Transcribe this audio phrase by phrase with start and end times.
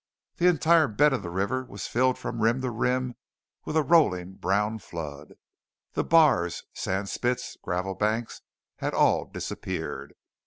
[0.37, 3.13] The entire bed of the river was filled from rim to rim
[3.65, 5.35] with a rolling brown flood.
[5.93, 8.41] The bars, sand spits, gravel banks
[8.77, 10.15] had all disappeared.